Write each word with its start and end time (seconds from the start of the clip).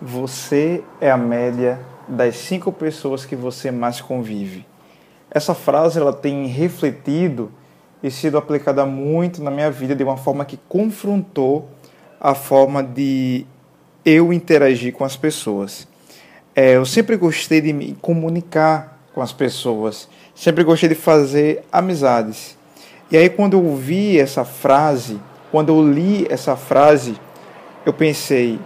Você 0.00 0.84
é 1.00 1.10
a 1.10 1.16
média 1.16 1.80
das 2.06 2.36
cinco 2.36 2.70
pessoas 2.70 3.24
que 3.24 3.34
você 3.34 3.70
mais 3.70 4.00
convive. 4.00 4.66
Essa 5.30 5.54
frase 5.54 5.98
ela 5.98 6.12
tem 6.12 6.46
refletido 6.46 7.50
e 8.02 8.10
sido 8.10 8.36
aplicada 8.36 8.84
muito 8.84 9.42
na 9.42 9.50
minha 9.50 9.70
vida 9.70 9.94
de 9.94 10.04
uma 10.04 10.18
forma 10.18 10.44
que 10.44 10.58
confrontou 10.68 11.68
a 12.20 12.34
forma 12.34 12.82
de 12.82 13.46
eu 14.04 14.32
interagir 14.32 14.92
com 14.92 15.04
as 15.04 15.16
pessoas. 15.16 15.88
É, 16.54 16.76
eu 16.76 16.84
sempre 16.84 17.16
gostei 17.16 17.60
de 17.60 17.72
me 17.72 17.96
comunicar 18.00 19.00
com 19.14 19.22
as 19.22 19.32
pessoas, 19.32 20.08
sempre 20.34 20.62
gostei 20.62 20.90
de 20.90 20.94
fazer 20.94 21.64
amizades. 21.72 22.56
E 23.10 23.16
aí, 23.16 23.30
quando 23.30 23.54
eu 23.54 23.64
ouvi 23.64 24.18
essa 24.18 24.44
frase, 24.44 25.18
quando 25.50 25.70
eu 25.70 25.90
li 25.90 26.26
essa 26.28 26.54
frase, 26.54 27.16
eu 27.84 27.92
pensei: 27.92 28.58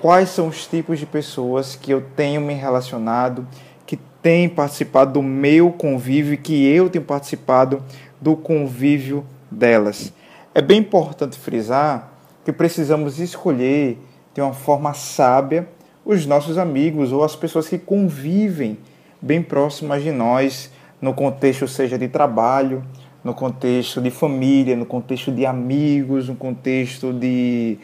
quais 0.00 0.30
são 0.30 0.48
os 0.48 0.66
tipos 0.66 0.98
de 0.98 1.06
pessoas 1.06 1.74
que 1.76 1.90
eu 1.90 2.02
tenho 2.14 2.40
me 2.40 2.54
relacionado, 2.54 3.46
que 3.86 3.96
têm 4.22 4.48
participado 4.48 5.14
do 5.14 5.22
meu 5.22 5.70
convívio, 5.72 6.38
que 6.38 6.66
eu 6.66 6.90
tenho 6.90 7.04
participado 7.04 7.82
do 8.20 8.36
convívio 8.36 9.24
delas. 9.50 10.12
É 10.54 10.60
bem 10.60 10.78
importante 10.78 11.38
frisar 11.38 12.12
que 12.44 12.52
precisamos 12.52 13.18
escolher 13.18 13.98
de 14.34 14.40
uma 14.40 14.52
forma 14.52 14.94
sábia 14.94 15.68
os 16.04 16.24
nossos 16.24 16.56
amigos 16.56 17.10
ou 17.10 17.24
as 17.24 17.34
pessoas 17.34 17.68
que 17.68 17.76
convivem 17.76 18.78
bem 19.20 19.42
próximas 19.42 20.04
de 20.04 20.12
nós, 20.12 20.70
no 21.00 21.12
contexto 21.12 21.66
seja 21.66 21.98
de 21.98 22.06
trabalho, 22.06 22.84
no 23.24 23.34
contexto 23.34 24.00
de 24.00 24.10
família, 24.10 24.76
no 24.76 24.86
contexto 24.86 25.32
de 25.32 25.44
amigos, 25.44 26.28
no 26.28 26.36
contexto 26.36 27.12
de 27.12 27.76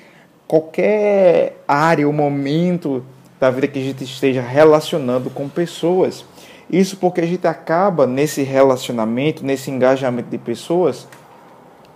qualquer 0.52 1.62
área 1.66 2.06
ou 2.06 2.12
momento 2.12 3.02
da 3.40 3.50
vida 3.50 3.66
que 3.66 3.78
a 3.78 3.82
gente 3.82 4.04
esteja 4.04 4.42
relacionando 4.42 5.30
com 5.30 5.48
pessoas. 5.48 6.26
Isso 6.70 6.98
porque 6.98 7.22
a 7.22 7.26
gente 7.26 7.46
acaba 7.46 8.06
nesse 8.06 8.42
relacionamento, 8.42 9.42
nesse 9.42 9.70
engajamento 9.70 10.28
de 10.28 10.36
pessoas, 10.36 11.08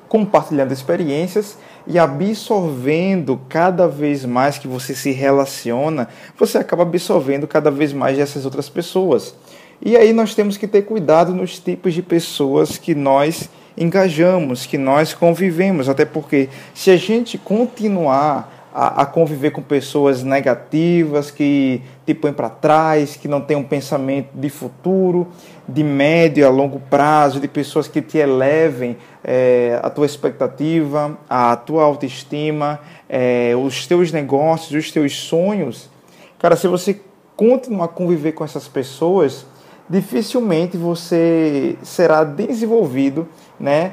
compartilhando 0.09 0.73
experiências 0.73 1.59
e 1.87 1.99
absorvendo 1.99 3.39
cada 3.47 3.87
vez 3.87 4.25
mais 4.25 4.57
que 4.57 4.67
você 4.67 4.95
se 4.95 5.11
relaciona, 5.11 6.09
você 6.39 6.57
acaba 6.57 6.83
absorvendo 6.83 7.47
cada 7.47 7.71
vez 7.71 7.93
mais 7.93 8.17
dessas 8.17 8.47
outras 8.47 8.71
pessoas. 8.71 9.35
E 9.83 9.99
aí 9.99 10.15
nós 10.15 10.35
temos 10.35 10.57
que 10.57 10.67
ter 10.67 10.81
cuidado 10.81 11.35
nos 11.35 11.59
tipos 11.59 11.93
de 11.93 12.01
pessoas 12.01 12.79
que 12.79 12.95
nós 12.95 13.51
engajamos, 13.77 14.65
que 14.65 14.79
nós 14.79 15.13
convivemos, 15.13 15.89
até 15.89 16.05
porque 16.05 16.49
se 16.73 16.91
a 16.91 16.97
gente 16.97 17.37
continuar 17.37 18.56
a, 18.79 19.01
a 19.03 19.07
conviver 19.07 19.53
com 19.53 19.63
pessoas 19.63 20.23
negativas 20.23 21.31
que 21.31 21.81
te 22.05 22.13
põem 22.13 22.35
para 22.35 22.51
trás, 22.51 23.17
que 23.17 23.27
não 23.27 23.41
têm 23.41 23.57
um 23.57 23.65
pensamento 23.65 24.29
de 24.35 24.51
futuro, 24.51 25.29
de 25.67 25.83
médio 25.83 26.47
a 26.47 26.51
longo 26.51 26.79
prazo, 26.79 27.41
de 27.41 27.49
pessoas 27.49 27.89
que 27.89 28.03
te 28.03 28.19
elevem 28.19 28.99
é, 29.25 29.81
a 29.83 29.89
tua 29.89 30.05
expectativa, 30.05 31.19
a 31.27 31.57
tua 31.57 31.85
autoestima, 31.85 32.79
é, 33.09 33.55
os 33.57 33.87
teus 33.87 34.13
negócios, 34.13 34.85
os 34.85 34.93
teus 34.93 35.17
sonhos. 35.17 35.89
Cara, 36.39 36.55
se 36.55 36.69
você 36.69 37.01
continuar 37.35 37.87
a 37.87 37.89
conviver 37.89 38.33
com 38.33 38.45
essas 38.45 38.69
pessoas, 38.69 39.47
dificilmente 39.89 40.77
você 40.77 41.79
será 41.83 42.25
desenvolvido, 42.25 43.27
né? 43.59 43.93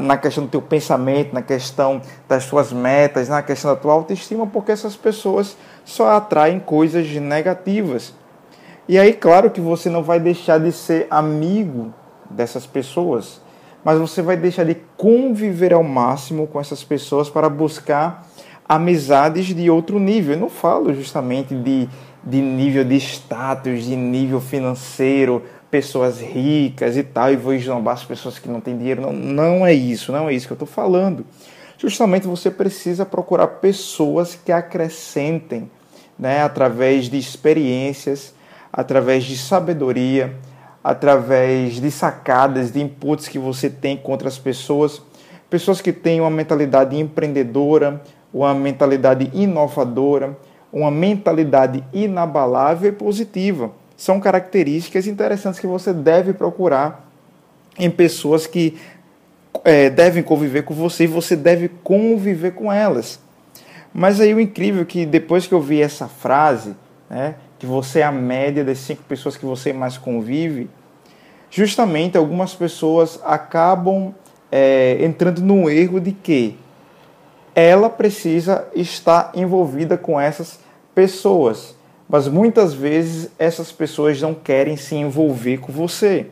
Na 0.00 0.16
questão 0.16 0.44
do 0.44 0.50
teu 0.50 0.62
pensamento, 0.62 1.34
na 1.34 1.42
questão 1.42 2.00
das 2.28 2.46
tuas 2.46 2.72
metas, 2.72 3.28
na 3.28 3.42
questão 3.42 3.74
da 3.74 3.80
tua 3.80 3.92
autoestima, 3.92 4.46
porque 4.46 4.72
essas 4.72 4.94
pessoas 4.96 5.56
só 5.84 6.10
atraem 6.10 6.60
coisas 6.60 7.08
negativas. 7.08 8.14
E 8.88 8.98
aí, 8.98 9.12
claro 9.12 9.50
que 9.50 9.60
você 9.60 9.90
não 9.90 10.02
vai 10.02 10.20
deixar 10.20 10.58
de 10.58 10.70
ser 10.70 11.08
amigo 11.10 11.92
dessas 12.30 12.66
pessoas, 12.66 13.40
mas 13.84 13.98
você 13.98 14.22
vai 14.22 14.36
deixar 14.36 14.64
de 14.64 14.76
conviver 14.96 15.72
ao 15.72 15.82
máximo 15.82 16.46
com 16.46 16.60
essas 16.60 16.84
pessoas 16.84 17.28
para 17.28 17.48
buscar 17.48 18.24
amizades 18.68 19.46
de 19.46 19.68
outro 19.70 19.98
nível. 19.98 20.34
Eu 20.34 20.40
não 20.40 20.48
falo 20.48 20.94
justamente 20.94 21.54
de 21.54 21.88
de 22.26 22.42
nível 22.42 22.84
de 22.84 22.96
status, 22.96 23.84
de 23.84 23.94
nível 23.94 24.40
financeiro, 24.40 25.44
pessoas 25.70 26.20
ricas 26.20 26.96
e 26.96 27.04
tal, 27.04 27.32
e 27.32 27.36
vou 27.36 27.54
esnobar 27.54 27.94
as 27.94 28.04
pessoas 28.04 28.36
que 28.36 28.48
não 28.48 28.60
têm 28.60 28.76
dinheiro. 28.76 29.00
Não, 29.00 29.12
não 29.12 29.66
é 29.66 29.72
isso, 29.72 30.10
não 30.10 30.28
é 30.28 30.34
isso 30.34 30.48
que 30.48 30.52
eu 30.52 30.56
estou 30.56 30.66
falando. 30.66 31.24
Justamente 31.78 32.26
você 32.26 32.50
precisa 32.50 33.06
procurar 33.06 33.46
pessoas 33.46 34.34
que 34.34 34.50
acrescentem, 34.50 35.70
né, 36.18 36.42
através 36.42 37.08
de 37.08 37.16
experiências, 37.16 38.34
através 38.72 39.24
de 39.24 39.36
sabedoria, 39.36 40.34
através 40.82 41.80
de 41.80 41.90
sacadas, 41.90 42.72
de 42.72 42.80
inputs 42.80 43.28
que 43.28 43.38
você 43.38 43.70
tem 43.70 43.96
contra 43.96 44.26
as 44.26 44.38
pessoas, 44.38 45.02
pessoas 45.48 45.80
que 45.80 45.92
têm 45.92 46.20
uma 46.20 46.30
mentalidade 46.30 46.98
empreendedora, 46.98 48.02
uma 48.32 48.54
mentalidade 48.54 49.30
inovadora, 49.34 50.36
uma 50.76 50.90
mentalidade 50.90 51.82
inabalável 51.90 52.90
e 52.90 52.92
positiva. 52.92 53.70
São 53.96 54.20
características 54.20 55.06
interessantes 55.06 55.58
que 55.58 55.66
você 55.66 55.90
deve 55.90 56.34
procurar 56.34 57.08
em 57.78 57.90
pessoas 57.90 58.46
que 58.46 58.76
é, 59.64 59.88
devem 59.88 60.22
conviver 60.22 60.64
com 60.64 60.74
você 60.74 61.04
e 61.04 61.06
você 61.06 61.34
deve 61.34 61.68
conviver 61.82 62.50
com 62.52 62.70
elas. 62.70 63.18
Mas 63.90 64.20
aí 64.20 64.34
o 64.34 64.40
incrível 64.40 64.82
é 64.82 64.84
que 64.84 65.06
depois 65.06 65.46
que 65.46 65.54
eu 65.54 65.62
vi 65.62 65.80
essa 65.80 66.08
frase, 66.08 66.76
né, 67.08 67.36
que 67.58 67.64
você 67.64 68.00
é 68.00 68.04
a 68.04 68.12
média 68.12 68.62
das 68.62 68.76
cinco 68.76 69.02
pessoas 69.04 69.34
que 69.34 69.46
você 69.46 69.72
mais 69.72 69.96
convive, 69.96 70.68
justamente 71.50 72.18
algumas 72.18 72.54
pessoas 72.54 73.18
acabam 73.24 74.14
é, 74.52 74.98
entrando 75.00 75.40
no 75.40 75.70
erro 75.70 75.98
de 75.98 76.12
que 76.12 76.58
ela 77.54 77.88
precisa 77.88 78.68
estar 78.74 79.32
envolvida 79.34 79.96
com 79.96 80.20
essas 80.20 80.65
pessoas, 80.96 81.76
mas 82.08 82.26
muitas 82.26 82.72
vezes 82.72 83.30
essas 83.38 83.70
pessoas 83.70 84.18
não 84.22 84.32
querem 84.32 84.78
se 84.78 84.94
envolver 84.94 85.58
com 85.58 85.70
você. 85.70 86.28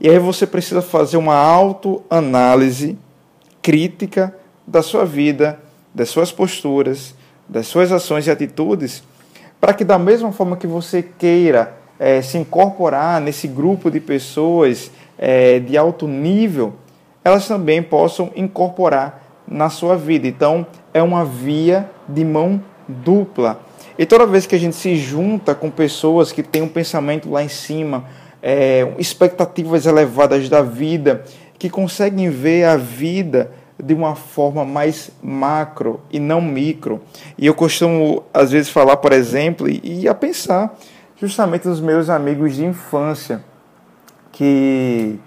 E 0.00 0.08
aí 0.08 0.18
você 0.20 0.46
precisa 0.46 0.80
fazer 0.80 1.16
uma 1.16 1.34
autoanálise 1.34 2.96
crítica 3.60 4.32
da 4.64 4.80
sua 4.80 5.04
vida, 5.04 5.58
das 5.92 6.08
suas 6.08 6.30
posturas, 6.30 7.16
das 7.48 7.66
suas 7.66 7.90
ações 7.90 8.28
e 8.28 8.30
atitudes, 8.30 9.02
para 9.60 9.74
que 9.74 9.84
da 9.84 9.98
mesma 9.98 10.30
forma 10.30 10.56
que 10.56 10.68
você 10.68 11.02
queira 11.02 11.76
é, 11.98 12.22
se 12.22 12.38
incorporar 12.38 13.20
nesse 13.20 13.48
grupo 13.48 13.90
de 13.90 13.98
pessoas 13.98 14.88
é, 15.18 15.58
de 15.58 15.76
alto 15.76 16.06
nível, 16.06 16.74
elas 17.24 17.48
também 17.48 17.82
possam 17.82 18.30
incorporar 18.36 19.42
na 19.48 19.68
sua 19.68 19.96
vida. 19.96 20.28
Então, 20.28 20.64
é 20.94 21.02
uma 21.02 21.24
via 21.24 21.90
de 22.08 22.24
mão 22.24 22.62
dupla. 22.86 23.65
E 23.98 24.04
toda 24.04 24.26
vez 24.26 24.46
que 24.46 24.54
a 24.54 24.58
gente 24.58 24.76
se 24.76 24.96
junta 24.96 25.54
com 25.54 25.70
pessoas 25.70 26.32
que 26.32 26.42
têm 26.42 26.62
um 26.62 26.68
pensamento 26.68 27.30
lá 27.30 27.42
em 27.42 27.48
cima, 27.48 28.04
é, 28.42 28.92
expectativas 28.98 29.86
elevadas 29.86 30.48
da 30.48 30.62
vida, 30.62 31.24
que 31.58 31.70
conseguem 31.70 32.28
ver 32.28 32.64
a 32.64 32.76
vida 32.76 33.50
de 33.82 33.94
uma 33.94 34.14
forma 34.14 34.64
mais 34.64 35.10
macro 35.22 36.00
e 36.10 36.18
não 36.18 36.40
micro. 36.40 37.00
E 37.38 37.46
eu 37.46 37.54
costumo, 37.54 38.22
às 38.32 38.50
vezes, 38.50 38.70
falar, 38.70 38.96
por 38.98 39.12
exemplo, 39.12 39.68
e 39.68 40.08
a 40.08 40.14
pensar 40.14 40.76
justamente 41.18 41.66
nos 41.66 41.80
meus 41.80 42.10
amigos 42.10 42.54
de 42.54 42.64
infância, 42.64 43.42
que 44.32 45.18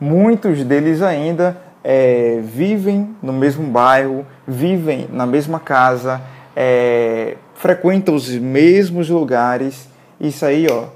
muitos 0.00 0.64
deles 0.64 1.02
ainda 1.02 1.56
é, 1.82 2.40
vivem 2.42 3.14
no 3.22 3.32
mesmo 3.32 3.66
bairro, 3.66 4.26
vivem 4.48 5.06
na 5.12 5.26
mesma 5.26 5.60
casa, 5.60 6.20
é, 6.56 7.36
frequenta 7.54 8.12
os 8.12 8.28
mesmos 8.28 9.08
lugares. 9.08 9.88
Isso 10.20 10.44
aí, 10.44 10.66
ó, 10.70 10.86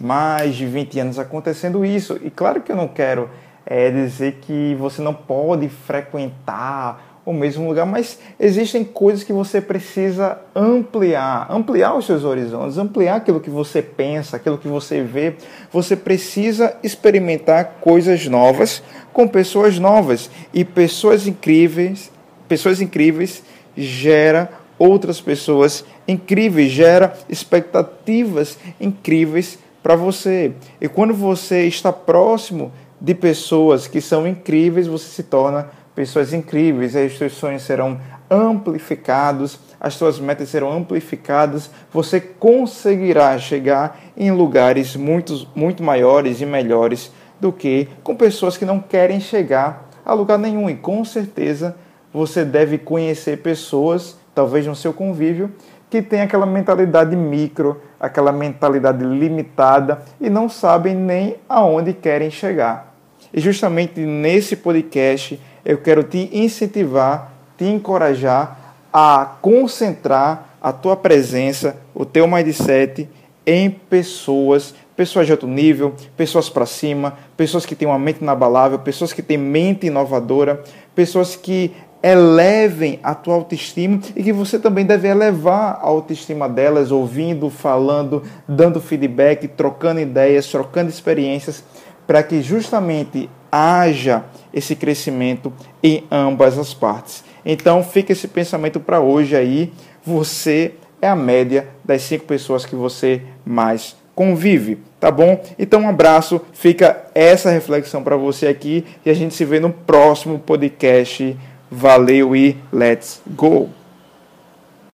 mais 0.00 0.54
de 0.56 0.66
20 0.66 1.00
anos 1.00 1.18
acontecendo 1.18 1.84
isso. 1.84 2.18
E 2.22 2.30
claro 2.30 2.60
que 2.60 2.72
eu 2.72 2.76
não 2.76 2.88
quero 2.88 3.28
é, 3.66 3.90
dizer 3.90 4.38
que 4.40 4.74
você 4.78 5.02
não 5.02 5.14
pode 5.14 5.68
frequentar 5.68 7.10
o 7.24 7.32
mesmo 7.32 7.68
lugar, 7.68 7.84
mas 7.84 8.18
existem 8.38 8.82
coisas 8.82 9.22
que 9.22 9.32
você 9.32 9.60
precisa 9.60 10.38
ampliar, 10.56 11.46
ampliar 11.50 11.94
os 11.94 12.06
seus 12.06 12.24
horizontes, 12.24 12.78
ampliar 12.78 13.16
aquilo 13.16 13.40
que 13.40 13.50
você 13.50 13.82
pensa, 13.82 14.36
aquilo 14.36 14.58
que 14.58 14.66
você 14.66 15.02
vê. 15.02 15.34
Você 15.70 15.94
precisa 15.94 16.74
experimentar 16.82 17.76
coisas 17.80 18.26
novas 18.26 18.82
com 19.12 19.28
pessoas 19.28 19.78
novas 19.78 20.30
e 20.52 20.64
pessoas 20.64 21.26
incríveis, 21.26 22.10
pessoas 22.48 22.80
incríveis 22.80 23.42
gera 23.76 24.50
outras 24.80 25.20
pessoas 25.20 25.84
incríveis, 26.08 26.72
gera 26.72 27.12
expectativas 27.28 28.58
incríveis 28.80 29.58
para 29.82 29.94
você. 29.94 30.52
E 30.80 30.88
quando 30.88 31.12
você 31.12 31.66
está 31.66 31.92
próximo 31.92 32.72
de 32.98 33.14
pessoas 33.14 33.86
que 33.86 34.00
são 34.00 34.26
incríveis, 34.26 34.86
você 34.86 35.04
se 35.04 35.22
torna 35.22 35.68
pessoas 35.94 36.32
incríveis. 36.32 36.96
Aí 36.96 37.08
os 37.08 37.18
seus 37.18 37.34
sonhos 37.34 37.62
serão 37.62 38.00
amplificados, 38.30 39.60
as 39.78 39.94
suas 39.94 40.18
metas 40.18 40.48
serão 40.48 40.72
amplificadas, 40.72 41.70
você 41.92 42.18
conseguirá 42.18 43.36
chegar 43.38 44.00
em 44.16 44.30
lugares 44.30 44.96
muito, 44.96 45.46
muito 45.54 45.82
maiores 45.82 46.40
e 46.40 46.46
melhores 46.46 47.12
do 47.38 47.52
que 47.52 47.86
com 48.02 48.16
pessoas 48.16 48.56
que 48.56 48.64
não 48.64 48.80
querem 48.80 49.20
chegar 49.20 49.90
a 50.04 50.14
lugar 50.14 50.38
nenhum. 50.38 50.70
E 50.70 50.74
com 50.74 51.04
certeza 51.04 51.76
você 52.12 52.44
deve 52.44 52.78
conhecer 52.78 53.42
pessoas, 53.42 54.16
talvez 54.40 54.66
no 54.66 54.74
seu 54.74 54.94
convívio, 54.94 55.52
que 55.90 56.00
têm 56.00 56.22
aquela 56.22 56.46
mentalidade 56.46 57.14
micro, 57.14 57.78
aquela 58.00 58.32
mentalidade 58.32 59.04
limitada 59.04 60.00
e 60.18 60.30
não 60.30 60.48
sabem 60.48 60.94
nem 60.94 61.36
aonde 61.46 61.92
querem 61.92 62.30
chegar. 62.30 62.94
E 63.34 63.38
justamente 63.38 64.00
nesse 64.00 64.56
podcast 64.56 65.38
eu 65.62 65.76
quero 65.76 66.02
te 66.02 66.30
incentivar, 66.32 67.34
te 67.58 67.66
encorajar 67.66 68.76
a 68.90 69.36
concentrar 69.42 70.56
a 70.58 70.72
tua 70.72 70.96
presença, 70.96 71.76
o 71.94 72.06
teu 72.06 72.26
mindset 72.26 73.10
em 73.44 73.68
pessoas, 73.68 74.74
pessoas 74.96 75.26
de 75.26 75.32
alto 75.32 75.46
nível, 75.46 75.94
pessoas 76.16 76.48
para 76.48 76.64
cima, 76.64 77.18
pessoas 77.36 77.66
que 77.66 77.74
têm 77.74 77.86
uma 77.86 77.98
mente 77.98 78.22
inabalável, 78.22 78.78
pessoas 78.78 79.12
que 79.12 79.22
têm 79.22 79.36
mente 79.36 79.88
inovadora, 79.88 80.64
pessoas 80.94 81.36
que 81.36 81.72
elevem 82.02 82.98
a 83.02 83.14
tua 83.14 83.34
autoestima 83.34 84.00
e 84.16 84.22
que 84.22 84.32
você 84.32 84.58
também 84.58 84.86
deve 84.86 85.08
elevar 85.08 85.78
a 85.80 85.86
autoestima 85.86 86.48
delas, 86.48 86.90
ouvindo, 86.90 87.50
falando, 87.50 88.22
dando 88.48 88.80
feedback, 88.80 89.46
trocando 89.48 90.00
ideias, 90.00 90.46
trocando 90.46 90.88
experiências, 90.88 91.62
para 92.06 92.22
que 92.22 92.42
justamente 92.42 93.28
haja 93.52 94.24
esse 94.52 94.74
crescimento 94.74 95.52
em 95.82 96.04
ambas 96.10 96.58
as 96.58 96.72
partes. 96.72 97.24
Então 97.44 97.82
fica 97.82 98.12
esse 98.12 98.28
pensamento 98.28 98.80
para 98.80 99.00
hoje 99.00 99.36
aí. 99.36 99.72
Você 100.04 100.74
é 101.00 101.08
a 101.08 101.16
média 101.16 101.68
das 101.84 102.02
cinco 102.02 102.24
pessoas 102.24 102.64
que 102.64 102.74
você 102.74 103.22
mais 103.44 103.96
convive, 104.14 104.78
tá 104.98 105.10
bom? 105.10 105.42
Então 105.58 105.82
um 105.82 105.88
abraço, 105.88 106.40
fica 106.52 107.06
essa 107.14 107.50
reflexão 107.50 108.02
para 108.02 108.16
você 108.16 108.48
aqui 108.48 108.84
e 109.04 109.10
a 109.10 109.14
gente 109.14 109.34
se 109.34 109.44
vê 109.44 109.58
no 109.60 109.70
próximo 109.70 110.38
podcast. 110.38 111.36
Valeu 111.70 112.34
e 112.34 112.56
let's 112.72 113.20
go! 113.36 113.79